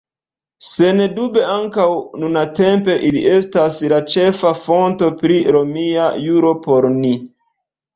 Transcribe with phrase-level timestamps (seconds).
[0.69, 1.85] Sendube ankaŭ
[2.23, 7.19] nuntempe ili estas la ĉefa fonto pri romia juro por ni.